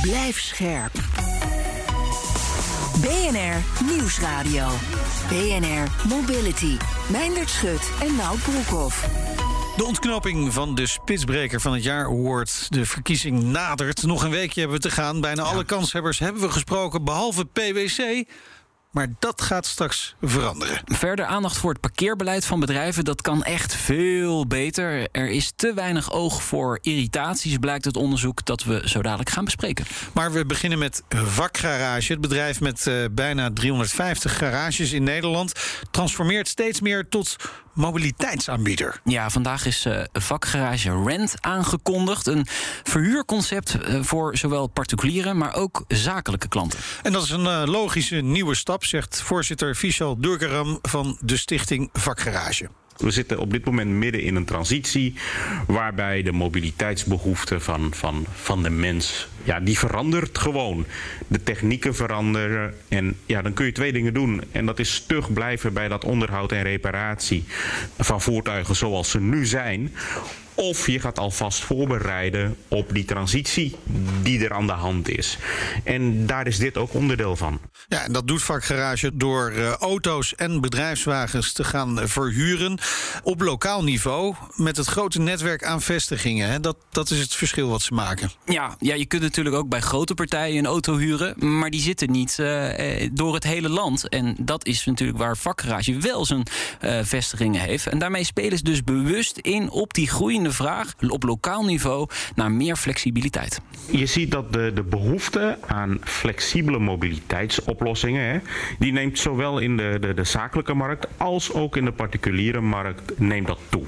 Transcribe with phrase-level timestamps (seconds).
[0.00, 0.92] Blijf scherp.
[3.00, 4.68] BNR Nieuwsradio.
[5.28, 6.76] BNR Mobility.
[7.10, 9.08] Meindert Schut en Nout Broekhoff.
[9.76, 12.66] De ontknoping van de Spitsbreker van het jaar Award.
[12.72, 14.02] De verkiezing nadert.
[14.02, 15.20] Nog een weekje hebben we te gaan.
[15.20, 18.28] Bijna alle kanshebbers hebben we gesproken, behalve PwC.
[18.96, 20.80] Maar dat gaat straks veranderen.
[20.84, 23.04] Verder aandacht voor het parkeerbeleid van bedrijven.
[23.04, 25.08] Dat kan echt veel beter.
[25.12, 29.44] Er is te weinig oog voor irritaties, blijkt het onderzoek dat we zo dadelijk gaan
[29.44, 29.84] bespreken.
[30.12, 32.12] Maar we beginnen met Vakgarage.
[32.12, 35.52] Het bedrijf met uh, bijna 350 garages in Nederland
[35.90, 37.36] transformeert steeds meer tot
[37.76, 39.00] mobiliteitsaanbieder.
[39.04, 42.26] Ja, vandaag is uh, vakgarage Rent aangekondigd.
[42.26, 42.46] Een
[42.82, 46.78] verhuurconcept uh, voor zowel particuliere, maar ook zakelijke klanten.
[47.02, 51.90] En dat is een uh, logische nieuwe stap, zegt voorzitter Vishal Durgaram van de stichting
[51.92, 52.68] Vakgarage.
[52.96, 55.14] We zitten op dit moment midden in een transitie
[55.66, 60.86] waarbij de mobiliteitsbehoeften van, van, van de mens, ja, die verandert gewoon.
[61.28, 64.42] De technieken veranderen en ja, dan kun je twee dingen doen.
[64.52, 67.44] En dat is stug blijven bij dat onderhoud en reparatie
[67.98, 69.92] van voertuigen zoals ze nu zijn.
[70.54, 73.76] Of je gaat alvast voorbereiden op die transitie
[74.22, 75.38] die er aan de hand is.
[75.84, 77.60] En daar is dit ook onderdeel van.
[77.88, 82.78] Ja, en dat doet vakgarage door uh, auto's en bedrijfswagens te gaan verhuren
[83.22, 86.48] op lokaal niveau met het grote netwerk aan vestigingen.
[86.50, 86.60] Hè.
[86.60, 88.30] Dat, dat is het verschil wat ze maken.
[88.44, 92.10] Ja, ja, je kunt natuurlijk ook bij grote partijen een auto huren, maar die zitten
[92.10, 94.08] niet uh, door het hele land.
[94.08, 96.42] En dat is natuurlijk waar vakgarage wel zijn
[96.80, 97.86] uh, vestigingen heeft.
[97.86, 102.08] En daarmee spelen ze dus bewust in op die groeiende de vraag op lokaal niveau
[102.34, 103.60] naar meer flexibiliteit.
[103.90, 106.78] Je ziet dat de, de behoefte aan flexibele
[107.66, 108.38] mobiliteitsoplossingen, hè,
[108.78, 113.18] die neemt zowel in de, de, de zakelijke markt als ook in de particuliere markt
[113.18, 113.84] neemt dat toe.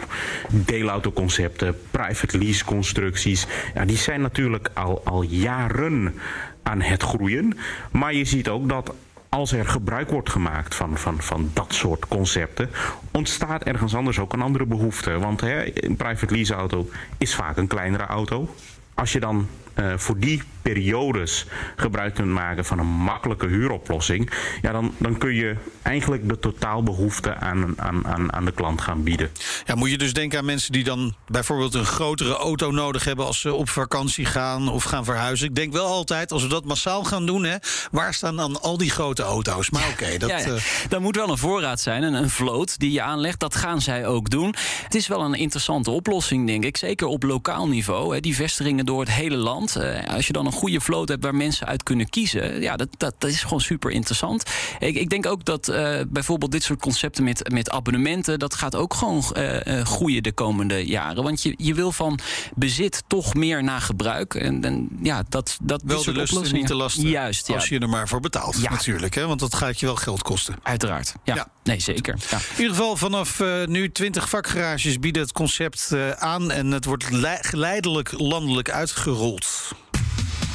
[0.50, 6.14] Deelautoconcepten, private lease constructies, ja, die zijn natuurlijk al, al jaren
[6.62, 7.58] aan het groeien.
[7.90, 8.94] Maar je ziet ook dat
[9.28, 12.70] als er gebruik wordt gemaakt van, van, van dat soort concepten,
[13.12, 15.18] ontstaat ergens anders ook een andere behoefte.
[15.18, 18.54] Want hè, een private lease auto is vaak een kleinere auto.
[18.94, 20.42] Als je dan uh, voor die
[20.72, 21.46] periodes
[21.76, 24.30] gebruik kunt maken van een makkelijke huuroplossing,
[24.62, 29.02] ja, dan, dan kun je eigenlijk de totaalbehoefte aan, aan, aan, aan de klant gaan
[29.02, 29.30] bieden.
[29.64, 33.26] Ja, moet je dus denken aan mensen die dan bijvoorbeeld een grotere auto nodig hebben
[33.26, 35.48] als ze op vakantie gaan of gaan verhuizen.
[35.48, 37.56] Ik denk wel altijd, als we dat massaal gaan doen, hè,
[37.90, 39.70] waar staan dan al die grote auto's?
[39.70, 40.30] Maar oké, okay, dat.
[40.30, 40.46] Ja, ja.
[40.46, 40.60] Uh...
[40.88, 43.40] Dan moet wel een voorraad zijn en een vloot die je aanlegt.
[43.40, 44.54] Dat gaan zij ook doen.
[44.84, 46.76] Het is wel een interessante oplossing, denk ik.
[46.76, 48.14] Zeker op lokaal niveau.
[48.14, 48.20] Hè.
[48.20, 49.76] Die vestigingen door het hele land.
[49.76, 52.88] Uh, als je dan een goede vloot hebt waar mensen uit kunnen kiezen, ja, dat,
[52.96, 54.42] dat, dat is gewoon super interessant.
[54.78, 58.74] Ik, ik denk ook dat uh, bijvoorbeeld dit soort concepten met, met abonnementen, dat gaat
[58.74, 61.22] ook gewoon uh, groeien de komende jaren.
[61.22, 62.18] Want je, je wil van
[62.54, 64.34] bezit toch meer naar gebruik.
[64.34, 67.08] En, en ja, dat, dat wel de lust niet de lasten.
[67.08, 67.54] Juist, ja.
[67.54, 68.70] Als je er maar voor betaalt, ja.
[68.70, 69.14] natuurlijk.
[69.14, 69.26] Hè?
[69.26, 70.56] Want dat gaat je wel geld kosten.
[70.62, 71.14] Uiteraard.
[71.24, 71.48] Ja, ja.
[71.62, 72.16] nee, zeker.
[72.30, 72.36] Ja.
[72.36, 77.04] In ieder geval, vanaf uh, nu 20 vakgarages bieden het concept aan en het wordt
[77.40, 79.72] geleidelijk landelijk uitgerold.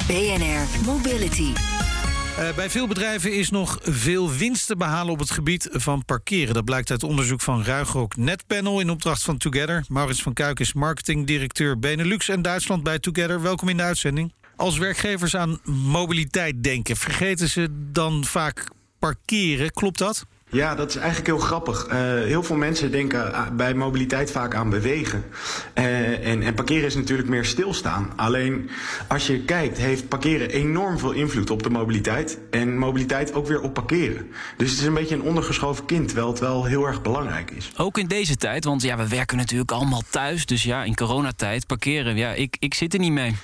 [0.06, 1.52] BNR Mobility.
[2.38, 6.54] Uh, bij veel bedrijven is nog veel winst te behalen op het gebied van parkeren.
[6.54, 9.84] Dat blijkt uit onderzoek van Ruigrok Netpanel in opdracht van Together.
[9.88, 13.42] Maurits van Kuik is marketingdirecteur Benelux en Duitsland bij Together.
[13.42, 14.32] Welkom in de uitzending.
[14.56, 19.72] Als werkgevers aan mobiliteit denken, vergeten ze dan vaak parkeren.
[19.72, 20.26] Klopt dat?
[20.54, 21.86] Ja, dat is eigenlijk heel grappig.
[21.86, 25.24] Uh, heel veel mensen denken bij mobiliteit vaak aan bewegen.
[25.78, 28.12] Uh, en, en parkeren is natuurlijk meer stilstaan.
[28.16, 28.70] Alleen
[29.08, 32.38] als je kijkt, heeft parkeren enorm veel invloed op de mobiliteit.
[32.50, 34.30] En mobiliteit ook weer op parkeren.
[34.56, 37.72] Dus het is een beetje een ondergeschoven kind, terwijl het wel heel erg belangrijk is.
[37.76, 40.46] Ook in deze tijd, want ja, we werken natuurlijk allemaal thuis.
[40.46, 43.34] Dus ja, in coronatijd parkeren, ja, ik, ik zit er niet mee.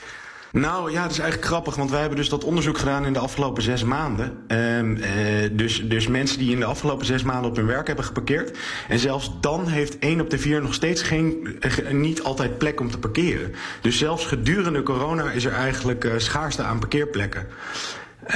[0.52, 3.18] Nou ja, het is eigenlijk grappig, want wij hebben dus dat onderzoek gedaan in de
[3.18, 4.44] afgelopen zes maanden.
[4.48, 5.04] Um, uh,
[5.52, 8.58] dus, dus mensen die in de afgelopen zes maanden op hun werk hebben geparkeerd.
[8.88, 12.80] En zelfs dan heeft één op de vier nog steeds geen, uh, niet altijd plek
[12.80, 13.54] om te parkeren.
[13.80, 17.46] Dus zelfs gedurende corona is er eigenlijk uh, schaarste aan parkeerplekken.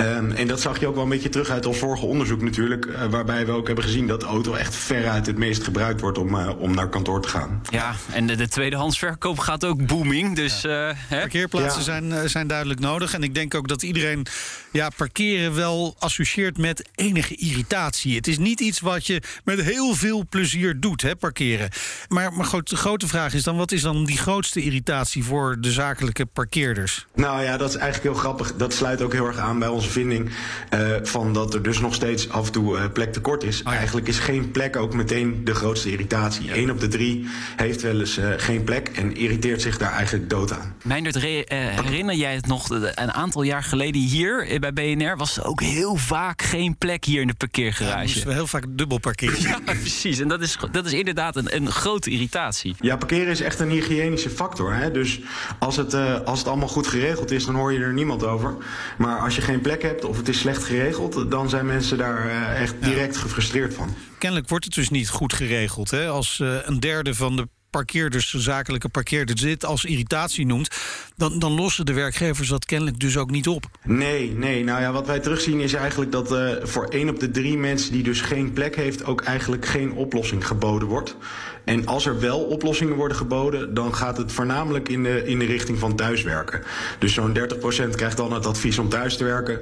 [0.00, 2.86] Um, en dat zag je ook wel een beetje terug uit ons vorige onderzoek natuurlijk.
[2.86, 6.18] Uh, waarbij we ook hebben gezien dat de auto echt veruit het meest gebruikt wordt
[6.18, 7.62] om, uh, om naar kantoor te gaan.
[7.70, 10.36] Ja, en de, de tweedehandsverkoop gaat ook booming.
[10.36, 10.90] Dus, ja.
[10.90, 12.08] uh, Parkeerplaatsen ja.
[12.08, 13.14] zijn, zijn duidelijk nodig.
[13.14, 14.26] En ik denk ook dat iedereen
[14.72, 18.16] ja, parkeren wel associeert met enige irritatie.
[18.16, 21.68] Het is niet iets wat je met heel veel plezier doet, hè, parkeren.
[22.08, 25.56] Maar, maar goed, de grote vraag is dan: wat is dan die grootste irritatie voor
[25.60, 27.06] de zakelijke parkeerders?
[27.14, 28.54] Nou ja, dat is eigenlijk heel grappig.
[28.56, 30.30] Dat sluit ook heel erg aan bij onze vinding
[30.74, 33.62] uh, van dat er dus nog steeds af en toe uh, plek tekort is.
[33.62, 33.78] Oh ja.
[33.78, 36.44] Eigenlijk is geen plek ook meteen de grootste irritatie.
[36.44, 36.56] Ja.
[36.56, 37.26] Eén op de drie
[37.56, 40.74] heeft wel eens uh, geen plek en irriteert zich daar eigenlijk dood aan.
[40.82, 45.16] Meindert, herinner jij het nog een aantal jaar geleden hier bij BNR?
[45.16, 47.96] Was er ook heel vaak geen plek hier in de parkeergarage?
[47.96, 49.40] Ja, moesten we heel vaak dubbel parkeren.
[49.48, 50.20] ja, precies.
[50.20, 52.74] En dat is, dat is inderdaad een, een grote irritatie.
[52.80, 54.74] Ja, parkeren is echt een hygiënische factor.
[54.74, 54.90] Hè?
[54.90, 55.20] Dus
[55.58, 55.94] als het,
[56.24, 58.54] als het allemaal goed geregeld is, dan hoor je er niemand over.
[58.98, 62.26] Maar als je geen plek hebt of het is slecht geregeld, dan zijn mensen daar
[62.26, 63.20] uh, echt direct ja.
[63.20, 63.94] gefrustreerd van.
[64.18, 65.90] Kennelijk wordt het dus niet goed geregeld.
[65.90, 66.08] Hè?
[66.08, 70.76] Als uh, een derde van de parkeerders, zakelijke parkeerders, dit als irritatie noemt,
[71.16, 73.64] dan, dan lossen de werkgevers dat kennelijk dus ook niet op.
[73.82, 74.64] Nee, nee.
[74.64, 77.92] Nou ja, wat wij terugzien is eigenlijk dat uh, voor één op de drie mensen
[77.92, 81.16] die dus geen plek heeft, ook eigenlijk geen oplossing geboden wordt.
[81.64, 85.44] En als er wel oplossingen worden geboden, dan gaat het voornamelijk in de, in de
[85.44, 86.62] richting van thuiswerken.
[86.98, 89.60] Dus zo'n 30% krijgt dan het advies om thuis te werken.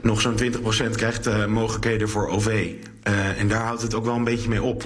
[0.00, 0.46] Nog zo'n 20%
[0.94, 2.46] krijgt uh, mogelijkheden voor OV.
[3.08, 4.84] Uh, en daar houdt het ook wel een beetje mee op.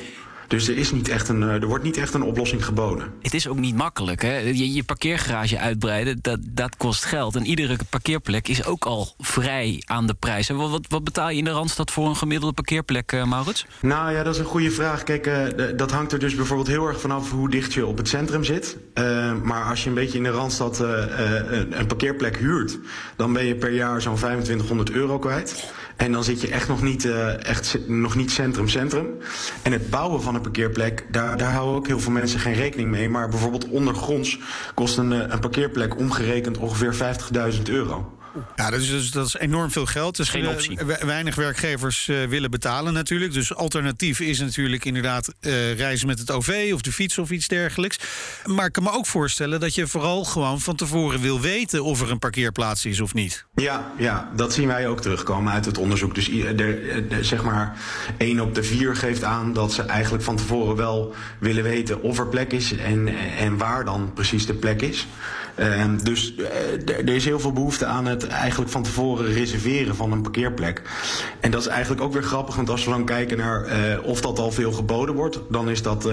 [0.49, 3.13] Dus er, is niet echt een, er wordt niet echt een oplossing geboden.
[3.23, 4.23] Het is ook niet makkelijk.
[4.23, 4.39] Hè?
[4.39, 7.37] Je, je parkeergarage uitbreiden, dat, dat kost geld.
[7.37, 10.49] En iedere parkeerplek is ook al vrij aan de prijs.
[10.49, 13.67] Wat, wat, wat betaal je in de Randstad voor een gemiddelde parkeerplek, uh, Maurits?
[13.81, 15.03] Nou ja, dat is een goede vraag.
[15.03, 15.45] Kijk, uh,
[15.77, 18.77] dat hangt er dus bijvoorbeeld heel erg vanaf hoe dicht je op het centrum zit.
[18.95, 22.79] Uh, maar als je een beetje in de Randstad een, een parkeerplek huurt...
[23.17, 25.75] dan ben je per jaar zo'n 2500 euro kwijt.
[25.97, 29.07] En dan zit je echt nog niet, uh, echt, nog niet centrum-centrum.
[29.63, 32.91] En het bouwen van een parkeerplek, daar, daar houden ook heel veel mensen geen rekening
[32.91, 33.09] mee.
[33.09, 34.39] Maar bijvoorbeeld ondergronds
[34.75, 36.95] kost een, een parkeerplek omgerekend ongeveer
[37.55, 38.16] 50.000 euro.
[38.57, 40.17] Ja, dat is, dus, dat is enorm veel geld.
[40.17, 40.79] Dus Geen optie.
[40.85, 43.33] Uh, weinig werkgevers uh, willen betalen natuurlijk.
[43.33, 47.49] Dus alternatief is natuurlijk inderdaad uh, reizen met het OV of de fiets of iets
[47.49, 47.99] dergelijks.
[48.45, 52.01] Maar ik kan me ook voorstellen dat je vooral gewoon van tevoren wil weten of
[52.01, 53.45] er een parkeerplaats is of niet.
[53.55, 56.15] Ja, ja dat zien wij ook terugkomen uit het onderzoek.
[56.15, 56.61] Dus er,
[57.13, 57.77] er, zeg maar
[58.17, 62.19] 1 op de 4 geeft aan dat ze eigenlijk van tevoren wel willen weten of
[62.19, 65.07] er plek is en, en waar dan precies de plek is.
[65.59, 66.47] Uh, dus uh,
[66.89, 70.83] er is heel veel behoefte aan het eigenlijk van tevoren reserveren van een parkeerplek.
[71.41, 74.21] En dat is eigenlijk ook weer grappig, want als we dan kijken naar uh, of
[74.21, 76.13] dat al veel geboden wordt, dan is dat 86%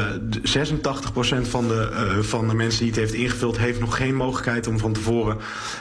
[1.41, 4.93] van de, van de mensen die het heeft ingevuld, heeft nog geen mogelijkheid om van
[4.93, 5.37] tevoren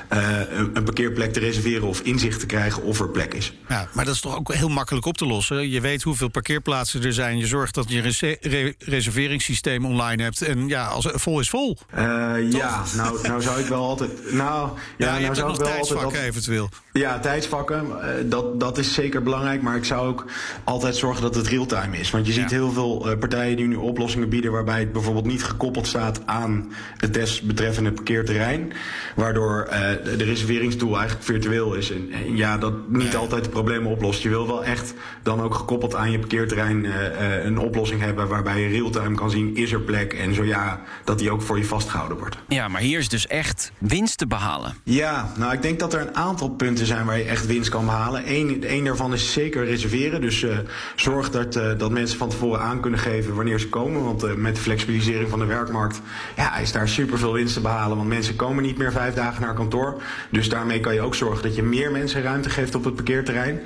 [0.08, 3.52] een, een parkeerplek te reserveren of inzicht te krijgen of er plek is.
[3.68, 5.70] Ja, maar dat is toch ook heel makkelijk op te lossen.
[5.70, 7.38] Je weet hoeveel parkeerplaatsen er zijn.
[7.38, 10.42] Je zorgt dat je een re reserveringssysteem online hebt.
[10.42, 11.78] En ja, als vol is vol.
[11.94, 14.32] ja, nou, nou zou ik wel altijd.
[14.32, 16.68] Nou, ja, ja je nou hebt nog tijdsvakken eventueel.
[16.92, 17.86] Ja, tijdsvakken,
[18.28, 19.62] dat, dat is zeker belangrijk.
[19.62, 20.24] Maar ik zou ook
[20.64, 22.10] altijd zorgen dat het real-time is.
[22.10, 24.52] Want je ziet heel veel uh, partijen die nu oplossingen bieden...
[24.52, 28.72] waarbij het bijvoorbeeld niet gekoppeld staat aan het desbetreffende parkeerterrein.
[29.16, 29.78] Waardoor uh,
[30.18, 31.90] de reserveringstool eigenlijk virtueel is.
[31.90, 34.22] En, en ja, dat niet altijd de problemen oplost.
[34.22, 38.28] Je wil wel echt dan ook gekoppeld aan je parkeerterrein uh, een oplossing hebben...
[38.28, 40.12] waarbij je real-time kan zien, is er plek?
[40.12, 42.36] En zo ja, dat die ook voor je vastgehouden wordt.
[42.48, 43.41] Ja, maar hier is dus echt
[43.78, 44.74] winst te behalen.
[44.84, 47.84] Ja, nou ik denk dat er een aantal punten zijn waar je echt winst kan
[47.84, 48.22] behalen.
[48.26, 50.20] Eén, één daarvan is zeker reserveren.
[50.20, 50.58] Dus uh,
[50.96, 54.04] zorg dat, uh, dat mensen van tevoren aan kunnen geven wanneer ze komen.
[54.04, 56.00] Want uh, met de flexibilisering van de werkmarkt
[56.36, 57.96] ja, is daar super veel winst te behalen.
[57.96, 60.02] Want mensen komen niet meer vijf dagen naar kantoor.
[60.30, 63.60] Dus daarmee kan je ook zorgen dat je meer mensen ruimte geeft op het parkeerterrein.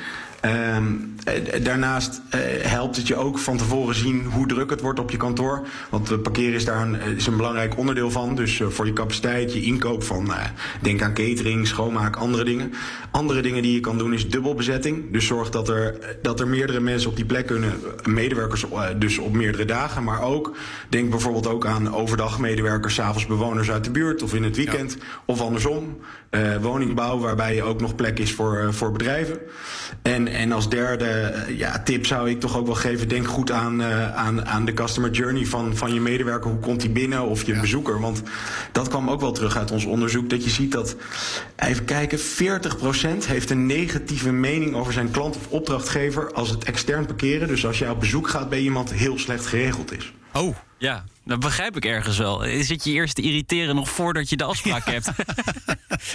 [0.47, 1.15] Um,
[1.63, 5.17] daarnaast uh, helpt het je ook van tevoren zien hoe druk het wordt op je
[5.17, 5.67] kantoor.
[5.91, 8.35] Want parkeren is daar een, is een belangrijk onderdeel van.
[8.35, 10.33] Dus uh, voor je capaciteit, je inkoop van,
[10.81, 12.73] denk aan catering, schoonmaak, andere dingen.
[13.11, 15.13] Andere dingen die je kan doen is dubbelbezetting.
[15.13, 17.73] Dus zorg dat er, dat er meerdere mensen op die plek kunnen.
[18.05, 18.65] Medewerkers
[18.97, 20.05] dus op meerdere dagen.
[20.05, 20.57] Maar ook,
[20.89, 24.97] denk bijvoorbeeld ook aan overdag medewerkers, s'avonds bewoners uit de buurt of in het weekend.
[24.99, 25.05] Ja.
[25.25, 25.97] Of andersom.
[26.61, 29.39] woningbouw waarbij je ook nog plek is voor, voor bedrijven.
[30.03, 33.81] En en als derde ja, tip zou ik toch ook wel geven: denk goed aan,
[33.81, 36.51] uh, aan, aan de customer journey van, van je medewerker.
[36.51, 37.61] Hoe komt die binnen of je ja.
[37.61, 38.01] bezoeker?
[38.01, 38.23] Want
[38.73, 40.31] dat kwam ook wel terug uit ons onderzoek.
[40.31, 40.97] Dat je ziet dat,
[41.57, 42.23] even kijken, 40%
[43.27, 47.49] heeft een negatieve mening over zijn klant of opdrachtgever als het extern parkeren.
[47.49, 50.13] Dus als jij op bezoek gaat bij iemand heel slecht geregeld is.
[50.33, 50.57] Oh.
[50.79, 52.45] Ja, Dat begrijp ik ergens wel.
[52.61, 55.11] Zit je eerst te irriteren nog voordat je de afspraak hebt?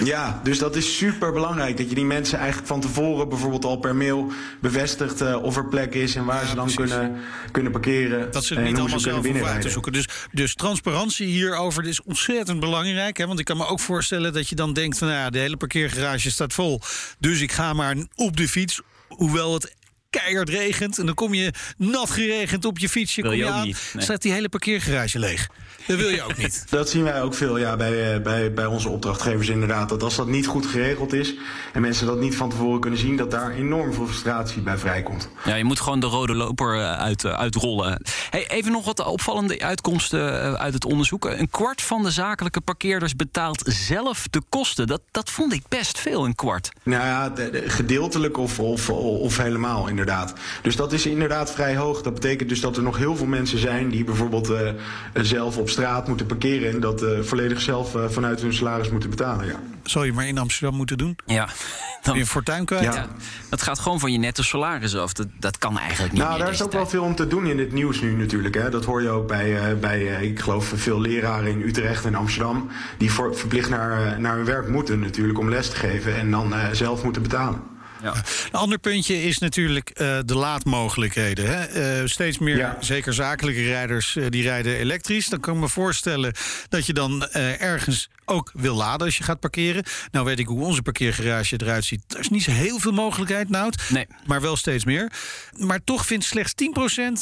[0.04, 1.78] Ja, dus dat is super belangrijk.
[1.78, 5.66] Dat je die mensen eigenlijk van tevoren bijvoorbeeld al per mail bevestigt uh, of er
[5.66, 7.16] plek is en waar ze dan kunnen,
[7.52, 8.32] kunnen parkeren.
[8.32, 9.94] Dat ze het niet allemaal zelf hoeven uit te zoeken.
[9.94, 13.18] Dus, dus transparantie hierover is ontzettend belangrijk.
[13.18, 13.28] Hè?
[13.28, 15.58] Want ik kan me ook voorstellen dat je dan denkt: van nou ja, de hele
[15.58, 16.82] parkeergarage staat vol.
[17.20, 18.82] Dus ik ga maar op de fiets.
[19.08, 19.76] Hoewel het
[20.12, 21.00] keihard regent.
[21.00, 23.22] En dan kom je nat geregend op je fietsje.
[23.22, 25.48] Kom je, aan, staat die hele parkeergarage leeg.
[25.92, 26.64] Dat wil je ook niet.
[26.70, 29.90] Dat zien wij ook veel ja, bij, eh, bij, bij onze opdrachtgevers inderdaad.
[29.90, 31.34] Dat als dat niet goed geregeld is
[31.74, 35.30] en mensen dat niet van tevoren kunnen zien, dat daar enorm veel frustratie bij vrijkomt.
[35.46, 38.02] Ja, je moet gewoon de rode loper eh, uit, eh, uitrollen.
[38.30, 41.26] Hey, even nog wat opvallende uitkomsten uit het onderzoek.
[41.26, 44.88] Een kwart van de zakelijke parkeerders betaalt zelf de kosten.
[44.88, 46.72] Dat, dat vond ik best veel, een kwart.
[46.84, 47.34] Nou ja,
[47.66, 50.34] gedeeltelijk of, of, of helemaal inderdaad.
[50.62, 52.02] Dus dat is inderdaad vrij hoog.
[52.02, 54.70] Dat betekent dus dat er nog heel veel mensen zijn die bijvoorbeeld uh,
[55.14, 59.10] zelf op straat moeten parkeren en dat uh, volledig zelf uh, vanuit hun salaris moeten
[59.10, 59.46] betalen.
[59.46, 59.60] Ja.
[59.84, 61.18] Zou je maar in Amsterdam moeten doen?
[61.26, 61.50] Ja.
[62.04, 62.84] Dan, je fortuin kwijt?
[62.84, 63.08] Ja.
[63.50, 65.14] Dat gaat gewoon van je netto salaris af.
[65.14, 66.22] Dat, dat kan eigenlijk niet.
[66.22, 68.56] Nou, daar is ook wel veel om te doen in het nieuws nu natuurlijk.
[68.56, 68.70] Hè.
[68.70, 72.70] Dat hoor je ook bij, bij ik geloof, veel leraren in Utrecht en Amsterdam.
[72.98, 76.54] Die voor, verplicht naar, naar hun werk moeten natuurlijk om les te geven en dan
[76.72, 77.62] zelf moeten betalen.
[78.04, 78.16] Ja.
[78.52, 81.46] Een ander puntje is natuurlijk uh, de laadmogelijkheden.
[81.48, 82.00] Hè?
[82.02, 82.78] Uh, steeds meer, ja.
[82.80, 85.28] zeker zakelijke rijders, uh, die rijden elektrisch.
[85.28, 86.34] Dan kan ik me voorstellen
[86.70, 89.84] dat je dan ergens ook wil laden als je gaat parkeren.
[90.12, 92.14] Nou weet ik hoe onze parkeergarage eruit ziet.
[92.14, 93.90] Er is niet zo heel veel mogelijkheid, Nout.
[93.90, 94.08] Nee.
[94.26, 95.12] Maar wel steeds meer.
[95.58, 96.54] Maar toch vindt slechts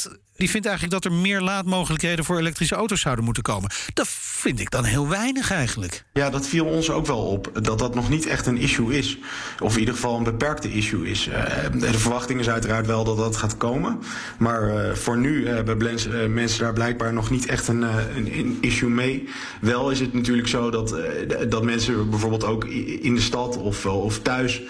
[0.08, 3.70] 10% die vindt eigenlijk dat er meer laadmogelijkheden voor elektrische auto's zouden moeten komen.
[3.94, 6.04] Dat vind ik dan heel weinig eigenlijk.
[6.12, 7.50] Ja, dat viel ons ook wel op.
[7.62, 9.18] Dat dat nog niet echt een issue is.
[9.60, 11.28] Of in ieder geval een beperkte issue is.
[11.28, 11.34] Uh,
[11.80, 13.98] de verwachting is uiteraard wel dat dat gaat komen.
[14.38, 18.58] Maar uh, voor nu hebben uh, mensen daar blijkbaar nog niet echt een, een, een,
[18.60, 19.28] issue mee.
[19.60, 20.94] Wel is het natuurlijk zo dat,
[21.48, 22.64] dat mensen bijvoorbeeld ook
[23.00, 24.62] in de stad of, of thuis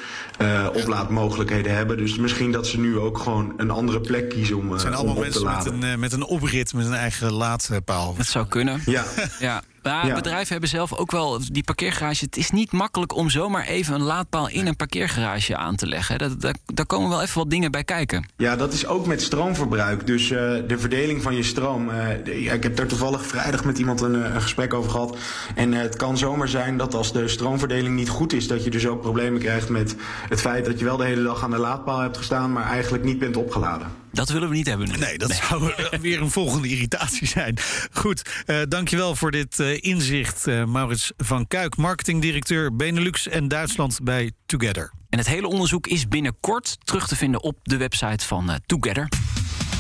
[0.73, 1.97] oplaadmogelijkheden hebben.
[1.97, 5.41] Dus misschien dat ze nu ook gewoon een andere plek kiezen om, om op te
[5.41, 8.15] laden met een, eh, met een oprit met een eigen laadpaal.
[8.17, 8.83] Dat zou kunnen.
[8.87, 9.05] Ja.
[9.41, 9.63] ja.
[9.83, 12.25] Maar bedrijven hebben zelf ook wel die parkeergarage.
[12.25, 16.19] Het is niet makkelijk om zomaar even een laadpaal in een parkeergarage aan te leggen.
[16.19, 18.29] Dat, dat, daar komen wel even wat dingen bij kijken.
[18.37, 20.07] Ja, dat is ook met stroomverbruik.
[20.07, 21.89] Dus uh, de verdeling van je stroom.
[21.89, 25.17] Uh, ik heb daar toevallig vrijdag met iemand een, een gesprek over gehad.
[25.55, 28.71] En uh, het kan zomaar zijn dat als de stroomverdeling niet goed is, dat je
[28.71, 29.97] dus ook problemen krijgt met
[30.29, 33.05] het feit dat je wel de hele dag aan de laadpaal hebt gestaan, maar eigenlijk
[33.05, 33.87] niet bent opgeladen.
[34.13, 34.89] Dat willen we niet hebben.
[34.89, 34.97] Nu.
[34.97, 37.57] Nee, dat zou weer een volgende irritatie zijn.
[37.93, 40.47] Goed, uh, dankjewel voor dit uh, inzicht.
[40.47, 44.93] Uh, Maurits van Kuik, marketingdirecteur Benelux en Duitsland bij Together.
[45.09, 49.09] En het hele onderzoek is binnenkort terug te vinden op de website van Together.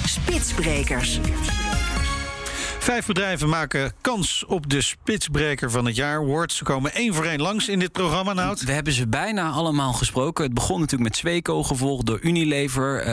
[0.04, 1.20] Spitsbrekers.
[2.90, 6.52] Vijf bedrijven maken kans op de spitsbreker van het jaar award.
[6.52, 8.64] Ze komen één voor één langs in dit programma, Nout.
[8.64, 10.44] We hebben ze bijna allemaal gesproken.
[10.44, 13.06] Het begon natuurlijk met Zweco, gevolgd door Unilever, uh,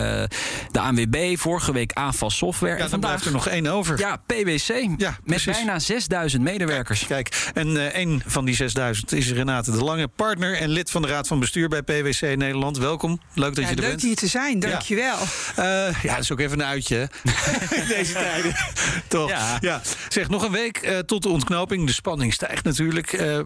[0.72, 2.78] de ANWB, vorige week AFAS Software.
[2.78, 4.00] Ja, en dan blijft er nog één over.
[4.00, 4.88] Ja, PwC.
[4.98, 7.06] Ja, met bijna 6000 medewerkers.
[7.06, 11.02] Kijk, en uh, één van die 6000 is Renate de Lange, partner en lid van
[11.02, 12.78] de Raad van Bestuur bij PwC Nederland.
[12.78, 13.22] Welkom.
[13.34, 14.02] Leuk dat ja, je er leuk bent.
[14.02, 15.18] Leuk hier te zijn, dankjewel.
[15.56, 17.10] Ja, uh, ja dat is ook even een uitje
[17.82, 18.56] in deze tijden.
[19.08, 19.30] Toch?
[19.30, 19.60] Ja.
[19.68, 21.86] Ja, zeg nog een week uh, tot de ontknoping.
[21.86, 23.14] De spanning stijgt natuurlijk.
[23.14, 23.40] Uh,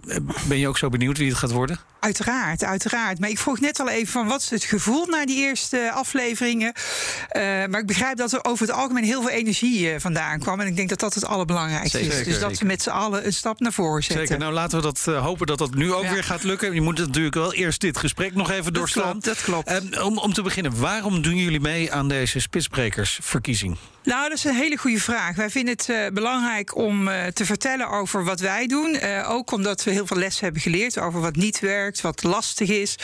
[0.48, 1.80] ben je ook zo benieuwd wie het gaat worden?
[2.00, 3.20] Uiteraard, uiteraard.
[3.20, 6.74] Maar ik vroeg net al even van wat is het gevoel na die eerste afleveringen.
[6.76, 10.60] Uh, maar ik begrijp dat er over het algemeen heel veel energie vandaan kwam.
[10.60, 12.18] En ik denk dat dat het allerbelangrijkste zeker, is.
[12.18, 12.50] Dus zeker.
[12.50, 14.28] dat we met z'n allen een stap naar voren zetten.
[14.28, 14.42] Zeker.
[14.42, 16.14] Nou, laten we dat hopen dat dat nu ook ja.
[16.14, 16.74] weer gaat lukken.
[16.74, 19.20] Je moet natuurlijk wel eerst dit gesprek nog even doorstaan.
[19.20, 19.68] Dat klopt.
[19.68, 20.04] Dat klopt.
[20.04, 23.78] om, om te beginnen, waarom doen jullie mee aan deze spitsbrekersverkiezing?
[24.04, 25.36] Nou, dat is een hele goede vraag.
[25.36, 28.96] Wij vinden het uh, belangrijk om uh, te vertellen over wat wij doen.
[29.04, 32.70] Uh, ook omdat we heel veel lessen hebben geleerd over wat niet werkt, wat lastig
[32.70, 32.96] is.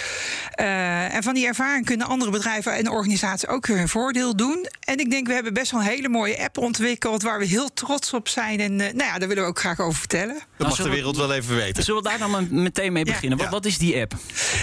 [0.55, 4.67] en van die ervaring kunnen andere bedrijven en organisaties ook weer hun voordeel doen.
[4.79, 7.73] En ik denk, we hebben best wel een hele mooie app ontwikkeld waar we heel
[7.73, 8.59] trots op zijn.
[8.59, 10.39] En nou ja, daar willen we ook graag over vertellen.
[10.57, 11.83] Dat mag de wereld wel even weten.
[11.83, 13.37] Zullen we daar dan meteen mee beginnen?
[13.37, 13.43] Ja.
[13.43, 14.13] Wat, wat, is die app?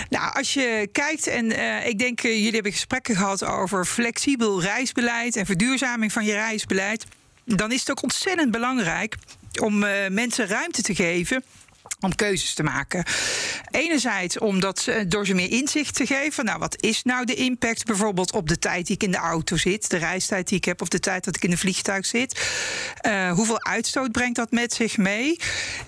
[0.09, 1.51] Nou, als je kijkt, en
[1.87, 7.07] ik denk, jullie hebben gesprekken gehad over flexibel reisbeleid en verduurzaming van je reisbeleid,
[7.45, 9.17] dan is het ook ontzettend belangrijk
[9.61, 11.45] om uh, mensen ruimte te geven
[12.05, 13.05] om keuzes te maken.
[13.71, 16.45] Enerzijds omdat door ze meer inzicht te geven.
[16.45, 19.57] Nou, wat is nou de impact bijvoorbeeld op de tijd die ik in de auto
[19.57, 22.41] zit, de reistijd die ik heb, of de tijd dat ik in een vliegtuig zit?
[23.07, 25.39] Uh, hoeveel uitstoot brengt dat met zich mee?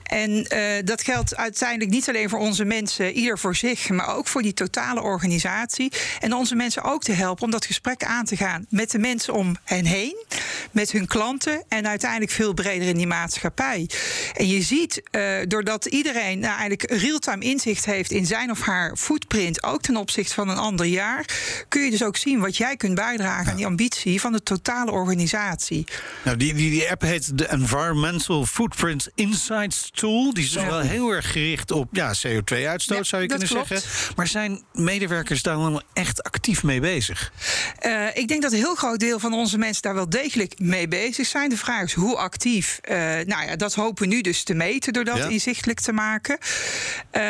[0.02, 4.26] En uh, dat geldt uiteindelijk niet alleen voor onze mensen, ieder voor zich, maar ook
[4.26, 5.92] voor die totale organisatie.
[6.20, 9.35] En onze mensen ook te helpen om dat gesprek aan te gaan met de mensen
[9.35, 10.25] om hen heen,
[10.70, 13.88] met hun klanten en uiteindelijk veel breder in die maatschappij.
[14.35, 15.02] En je ziet,
[15.49, 20.34] doordat iedereen nou, eigenlijk real-time inzicht heeft in zijn of haar footprint, ook ten opzichte
[20.34, 21.25] van een ander jaar,
[21.68, 24.90] kun je dus ook zien wat jij kunt bijdragen aan die ambitie van de totale
[24.90, 25.84] organisatie.
[26.25, 30.34] Nou, die, die, die app heet de Environmental Footprint Insights Tool.
[30.34, 33.68] Die is dus wel heel erg gericht op ja, CO2-uitstoot, zou je kunnen klopt.
[33.68, 34.14] zeggen.
[34.16, 37.32] Maar zijn medewerkers daar wel echt actief mee bezig?
[37.86, 40.88] Uh, ik denk dat een heel groot deel van onze mensen daar wel degelijk mee
[40.88, 41.48] bezig zijn.
[41.48, 42.80] De vraag is hoe actief.
[42.88, 45.96] Uh, nou ja, dat hopen we nu dus te meten door dat inzichtelijk te maken.
[47.12, 47.23] Uh,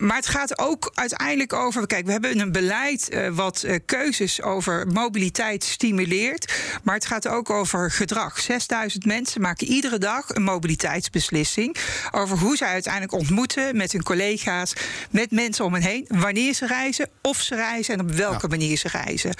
[0.00, 1.86] maar het gaat ook uiteindelijk over.
[1.86, 6.52] Kijk, we hebben een beleid uh, wat uh, keuzes over mobiliteit stimuleert.
[6.82, 8.40] Maar het gaat ook over gedrag.
[8.40, 11.76] 6000 mensen maken iedere dag een mobiliteitsbeslissing.
[12.10, 14.72] Over hoe zij uiteindelijk ontmoeten met hun collega's,
[15.10, 16.04] met mensen om hen heen.
[16.08, 18.48] Wanneer ze reizen, of ze reizen en op welke ja.
[18.48, 19.34] manier ze reizen.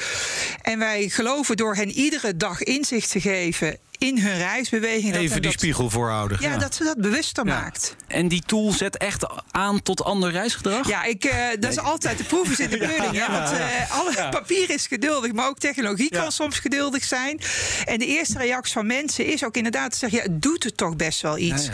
[0.63, 5.15] En wij geloven door hen iedere dag inzicht te geven in hun reisbeweging.
[5.15, 6.39] Even dat, die dat, spiegel voorhouden.
[6.41, 7.61] Ja, ja, dat ze dat bewuster ja.
[7.61, 7.97] maakt.
[8.07, 10.89] En die tool zet echt aan tot ander reisgedrag?
[10.89, 11.71] Ja, ik, uh, dat nee.
[11.71, 13.13] is altijd de proef is in de pudding.
[13.13, 17.41] ja, want uh, alle papier is geduldig, maar ook technologie kan soms geduldig zijn.
[17.85, 20.19] En de eerste reactie van mensen is ook inderdaad te zeggen...
[20.19, 21.69] ja, het doet het toch best wel iets.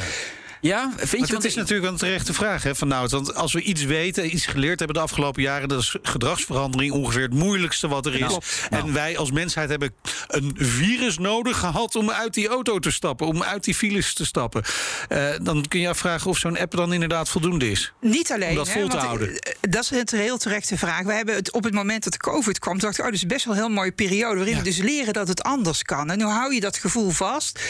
[0.60, 1.32] Ja, vind je?
[1.32, 4.34] dat is natuurlijk wel een terechte vraag, hè, Van nou, Want als we iets weten,
[4.34, 8.20] iets geleerd hebben de afgelopen jaren, dat is gedragsverandering ongeveer het moeilijkste wat er is.
[8.20, 8.86] Nou, nou.
[8.86, 9.94] En wij als mensheid hebben
[10.26, 14.24] een virus nodig gehad om uit die auto te stappen, om uit die files te
[14.24, 14.62] stappen.
[15.08, 17.92] Uh, dan kun je afvragen of zo'n app dan inderdaad voldoende is.
[18.00, 18.50] Niet alleen.
[18.50, 19.40] Om dat vol hè, te want, houden.
[19.60, 21.02] Dat is een heel terechte vraag.
[21.02, 23.26] We hebben het op het moment dat de COVID kwam, dacht ik, oh, dat is
[23.26, 24.58] best wel een heel mooie periode waarin ja.
[24.58, 26.10] we dus leren dat het anders kan.
[26.10, 27.60] En hoe hou je dat gevoel vast?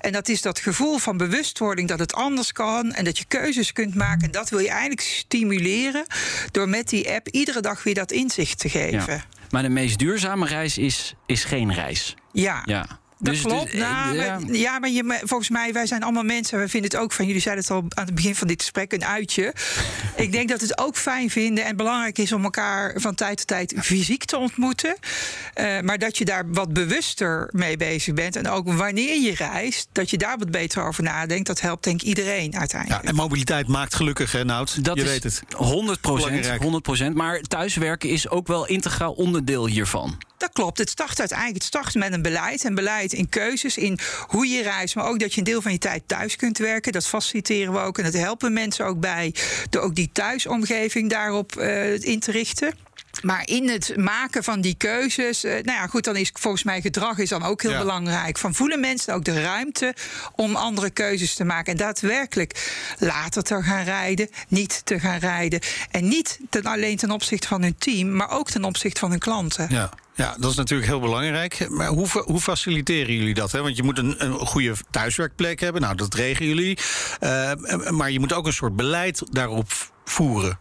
[0.00, 3.72] En dat is dat gevoel van bewustwording dat het anders kan en dat je keuzes
[3.72, 4.24] kunt maken.
[4.24, 6.04] En dat wil je eigenlijk stimuleren
[6.50, 9.14] door met die app iedere dag weer dat inzicht te geven.
[9.14, 9.24] Ja.
[9.50, 12.14] Maar de meest duurzame reis is, is geen reis.
[12.32, 12.62] Ja.
[12.64, 12.86] ja.
[13.18, 13.70] Dat dus, klopt.
[13.70, 14.38] Dus, nou, ja.
[14.38, 16.58] Maar, ja, maar je, volgens mij, wij zijn allemaal mensen.
[16.58, 18.92] We vinden het ook van, jullie zeiden het al aan het begin van dit gesprek,
[18.92, 19.54] een uitje.
[20.16, 23.46] ik denk dat het ook fijn vinden en belangrijk is om elkaar van tijd tot
[23.46, 24.96] tijd fysiek te ontmoeten.
[25.54, 28.36] Uh, maar dat je daar wat bewuster mee bezig bent.
[28.36, 31.46] En ook wanneer je reist, dat je daar wat beter over nadenkt.
[31.46, 33.02] Dat helpt denk ik iedereen uiteindelijk.
[33.02, 34.84] Ja, en mobiliteit maakt gelukkig, hè, Nout?
[34.84, 35.42] Dat je is weet het.
[35.56, 36.46] 100 procent.
[36.46, 40.18] 100 Maar thuiswerken is ook wel integraal onderdeel hiervan.
[40.44, 40.78] Dat klopt.
[40.78, 42.64] Het start uiteindelijk het start met een beleid.
[42.64, 44.94] En beleid in keuzes, in hoe je reist.
[44.94, 46.92] Maar ook dat je een deel van je tijd thuis kunt werken.
[46.92, 47.98] Dat faciliteren we ook.
[47.98, 49.34] En dat helpen mensen ook bij.
[49.70, 52.74] Door ook die thuisomgeving daarop uh, in te richten.
[53.22, 56.80] Maar in het maken van die keuzes, uh, nou ja, goed, dan is volgens mij
[56.80, 57.78] gedrag is dan ook heel ja.
[57.78, 58.38] belangrijk.
[58.38, 59.94] Van voelen mensen ook de ruimte
[60.34, 65.60] om andere keuzes te maken en daadwerkelijk later te gaan rijden, niet te gaan rijden
[65.90, 69.18] en niet ten, alleen ten opzichte van hun team, maar ook ten opzichte van hun
[69.18, 69.66] klanten.
[69.70, 69.90] Ja.
[70.16, 71.68] Ja, dat is natuurlijk heel belangrijk.
[71.70, 73.52] Maar hoe, hoe faciliteren jullie dat?
[73.52, 73.62] Hè?
[73.62, 75.82] Want je moet een, een goede thuiswerkplek hebben.
[75.82, 76.78] Nou, dat regelen jullie.
[77.20, 77.52] Uh,
[77.90, 79.72] maar je moet ook een soort beleid daarop
[80.04, 80.58] voeren.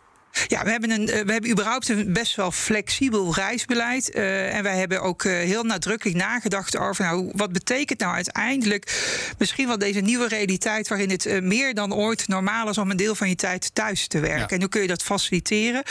[0.47, 4.15] Ja, we hebben, een, we hebben überhaupt een best wel flexibel reisbeleid.
[4.15, 9.11] Uh, en wij hebben ook uh, heel nadrukkelijk nagedacht over nou, wat betekent nou uiteindelijk
[9.37, 13.15] misschien wel deze nieuwe realiteit waarin het meer dan ooit normaal is om een deel
[13.15, 14.39] van je tijd thuis te werken.
[14.39, 14.47] Ja.
[14.47, 15.83] En hoe kun je dat faciliteren?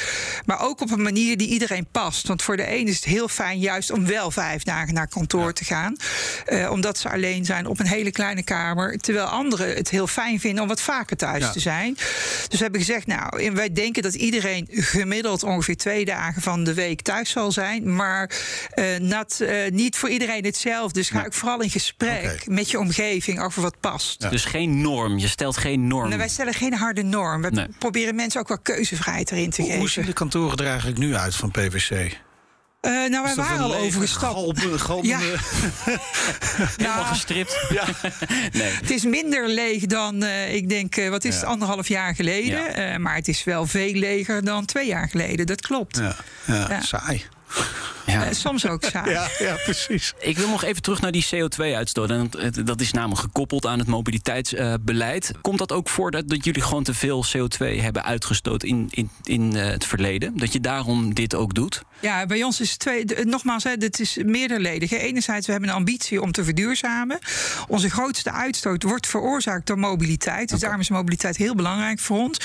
[0.44, 2.26] Maar ook op een manier die iedereen past.
[2.26, 5.46] Want voor de een is het heel fijn juist om wel vijf dagen naar kantoor
[5.46, 5.52] ja.
[5.52, 5.96] te gaan.
[6.48, 8.98] Uh, omdat ze alleen zijn op een hele kleine kamer.
[8.98, 11.50] Terwijl anderen het heel fijn vinden om wat vaker thuis ja.
[11.50, 11.94] te zijn.
[12.48, 16.74] Dus we hebben gezegd, nou, wij denken dat iedereen gemiddeld ongeveer twee dagen van de
[16.74, 17.94] week thuis zal zijn.
[17.94, 18.30] Maar
[18.74, 20.98] uh, nat, uh, niet voor iedereen hetzelfde.
[20.98, 22.38] Dus ga ik vooral in gesprek okay.
[22.44, 24.22] met je omgeving over wat past.
[24.22, 24.28] Ja.
[24.28, 25.18] Dus geen norm.
[25.18, 26.08] Je stelt geen norm.
[26.08, 27.42] Nee, wij stellen geen harde norm.
[27.42, 27.66] We nee.
[27.78, 29.80] proberen mensen ook wel keuzevrijheid erin te hoe, geven.
[29.80, 32.20] Hoe zien de kantoren er eigenlijk nu uit van PwC?
[32.86, 34.34] Uh, nou, wij waren al overgestapt.
[34.34, 35.18] Galpen, galpen, ja.
[36.76, 37.58] Helemaal gestript.
[37.70, 37.84] Ja.
[38.52, 38.70] nee.
[38.70, 41.40] Het is minder leeg dan, uh, ik denk, uh, wat is ja.
[41.40, 43.02] het, anderhalf jaar geleden.
[43.02, 45.46] Maar het is wel veel leger dan twee jaar geleden.
[45.46, 45.96] Dat klopt.
[45.96, 46.16] Ja,
[46.46, 46.80] ja.
[46.80, 47.24] saai.
[48.06, 48.26] Ja.
[48.26, 49.10] Uh, soms ook saai.
[49.10, 50.12] Ja, ja, precies.
[50.18, 52.10] Ik wil nog even terug naar die CO2-uitstoot.
[52.10, 52.30] En
[52.64, 55.30] dat is namelijk gekoppeld aan het mobiliteitsbeleid.
[55.34, 58.88] Uh, Komt dat ook voor dat, dat, jullie gewoon te veel CO2 hebben uitgestoten in,
[58.90, 60.38] in, in uh, het verleden?
[60.38, 61.82] Dat je daarom dit ook doet?
[62.00, 63.04] Ja, bij ons is het twee.
[63.24, 64.90] Nogmaals, hè, dit is meerderledig.
[64.92, 67.18] Enerzijds, we hebben een ambitie om te verduurzamen.
[67.68, 70.40] Onze grootste uitstoot wordt veroorzaakt door mobiliteit.
[70.40, 70.60] Dus okay.
[70.60, 72.40] daarom is mobiliteit heel belangrijk voor ons.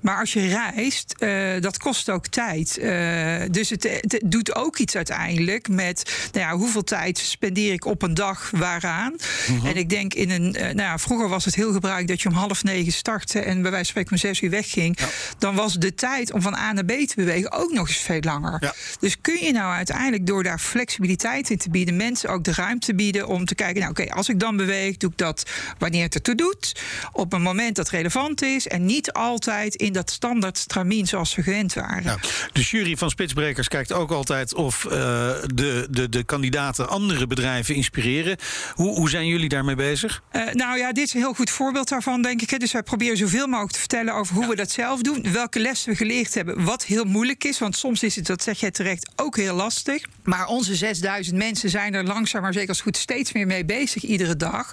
[0.00, 2.78] Maar als je reist, uh, dat kost ook tijd.
[2.80, 7.84] Uh, dus het, het, doet ook iets uiteindelijk met nou ja, hoeveel tijd spendeer ik
[7.84, 9.14] op een dag waaraan.
[9.48, 9.66] Mhm.
[9.66, 10.54] En ik denk in een.
[10.54, 13.62] eh, nou ja, vroeger was het heel gebruikelijk dat je om half negen startte en
[13.62, 14.98] bij wijze van spreken om zes uur wegging.
[15.38, 18.20] Dan was de tijd om van A naar B te bewegen ook nog eens veel
[18.20, 18.56] langer.
[18.60, 18.74] Ja.
[19.00, 22.94] Dus kun je nou uiteindelijk door daar flexibiliteit in te bieden, mensen ook de ruimte
[22.94, 26.14] bieden om te kijken, nou oké, als ik dan beweeg, doe ik dat wanneer het
[26.14, 26.80] ertoe doet,
[27.12, 31.42] op een moment dat relevant is en niet altijd in dat standaard stramien zoals we
[31.42, 32.18] gewend waren.
[32.52, 38.36] De jury van Spitsbrekers kijkt ook altijd of de, de, de kandidaten andere bedrijven inspireren.
[38.74, 40.22] Hoe, hoe zijn jullie daarmee bezig?
[40.30, 42.60] Eh, nou ja, dit is een heel goed voorbeeld daarvan, denk ik.
[42.60, 45.32] Dus wij proberen zoveel mogelijk te vertellen over hoe we dat zelf doen.
[45.32, 46.64] Welke lessen we geleerd hebben.
[46.64, 47.58] Wat heel moeilijk is.
[47.58, 50.04] Want soms is het, dat zeg jij terecht, ook heel lastig.
[50.24, 54.02] Maar onze 6000 mensen zijn er langzaam maar zeker als goed steeds meer mee bezig
[54.02, 54.72] iedere dag.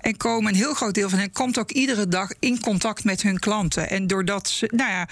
[0.00, 3.22] En komen een heel groot deel van hen komt ook iedere dag in contact met
[3.22, 3.90] hun klanten.
[3.90, 5.08] En doordat ze, nou ja,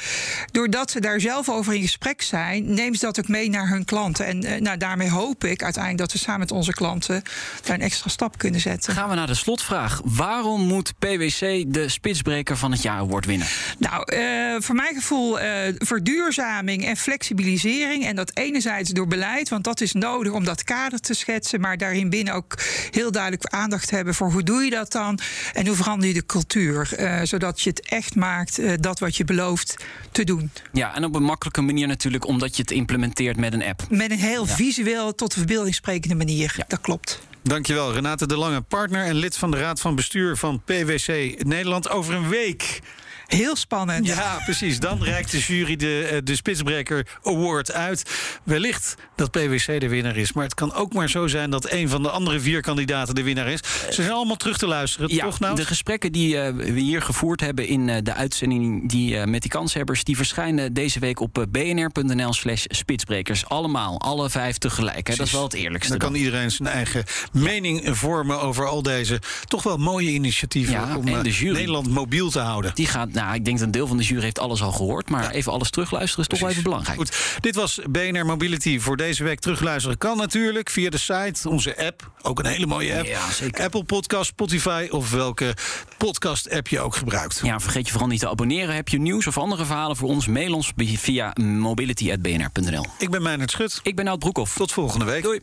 [0.53, 3.85] doordat ze daar zelf over in gesprek zijn, nemen ze dat ook mee naar hun
[3.85, 4.27] klanten.
[4.27, 7.23] En eh, nou, daarmee hoop ik uiteindelijk dat we samen met onze klanten
[7.62, 8.92] daar een extra stap kunnen zetten.
[8.92, 10.01] Gaan we naar de slotvraag.
[10.05, 13.47] Waarom moet PwC de Spitsbreker van het jaar award winnen?
[13.79, 14.20] Nou, eh,
[14.59, 18.07] voor mijn gevoel eh, verduurzaming en flexibilisering.
[18.07, 21.61] En dat enerzijds door beleid, want dat is nodig om dat kader te schetsen.
[21.61, 22.59] Maar daarin binnen ook
[22.90, 25.18] heel duidelijk aandacht hebben voor hoe doe je dat dan?
[25.53, 26.92] En hoe verander je de cultuur?
[27.23, 30.51] zodat je het echt maakt, dat wat je belooft te doen.
[30.73, 33.87] Ja, en op een makkelijke manier natuurlijk, omdat je het implementeert met een app.
[33.88, 36.57] Met een heel visueel tot de verbeelding sprekende manier.
[36.69, 37.21] Dat klopt.
[37.43, 41.91] Dankjewel, Renate de Lange, partner en lid van de Raad van Bestuur van PwC Nederland.
[41.91, 42.81] Over een week.
[43.27, 44.07] Heel spannend.
[44.07, 44.79] Ja, precies.
[44.79, 48.11] Dan reikt de jury de, eh, de Spitsbreker Award uit.
[48.43, 50.33] Wellicht dat PwC de winnaar is.
[50.33, 53.23] Maar het kan ook maar zo zijn dat een van de andere vier kandidaten de
[53.23, 53.61] winnaar is.
[53.87, 55.57] Ze zijn allemaal terug te luisteren, Ja, toch nou?
[55.57, 59.51] de gesprekken die eh, we hier gevoerd hebben in eh, de uitzending die, met die
[59.51, 60.05] kanshebbers...
[60.05, 63.47] die verschijnen deze week op bnr.nl slash spitsbrekers.
[63.49, 65.07] Allemaal, alle vijf tegelijk.
[65.09, 65.15] Hè?
[65.15, 65.99] Dat is wel het eerlijkste.
[65.99, 70.97] Dan kan iedereen zijn eigen mening vormen over al deze toch wel mooie initiatieven Ja,
[70.97, 71.53] om en de jury.
[71.55, 72.71] Nederland mobiel te houden.
[72.75, 75.11] Die gaat, nou, ik denk dat een deel van de jury heeft alles al gehoord.
[75.11, 76.97] Maar even alles terugluisteren is toch wel even belangrijk.
[76.97, 79.41] Goed, dit was BNR Mobility voor deze week.
[79.41, 82.11] Terugluisteren kan natuurlijk via de site, onze app.
[82.23, 83.07] Ook een hele mooie app.
[83.07, 83.65] Ja, zeker.
[83.65, 85.57] Apple Podcast, Spotify of welke
[85.99, 87.41] podcast-app je ook gebruikt.
[87.43, 88.75] Ja, vergeet je vooral niet te abonneren.
[88.75, 90.27] Heb je nieuws of andere verhalen voor ons?
[90.27, 92.87] Mail ons via mobility.bnr.nl.
[92.99, 93.81] Ik ben Meijnerd Schut.
[93.83, 94.55] Ik ben Nout Broekhoff.
[94.55, 95.23] Tot volgende week.
[95.23, 95.41] Doei.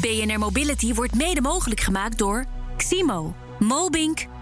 [0.00, 2.44] BNR Mobility wordt mede mogelijk gemaakt door
[2.76, 4.26] Ximo, Mobink